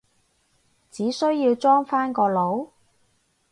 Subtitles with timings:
[0.89, 2.71] 只需要裝返個腦？